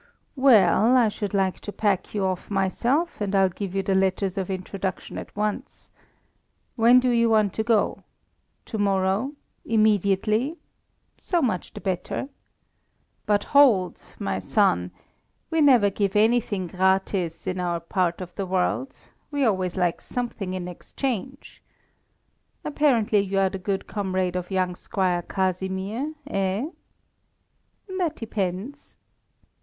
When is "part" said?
17.79-18.21